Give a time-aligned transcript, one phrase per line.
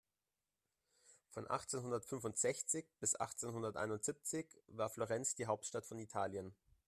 [1.29, 6.55] Von achtzehnhundertfünfundsechzig bis achtzehnhunderteinundsiebzig war Florenz die Hauptstadt von Italien.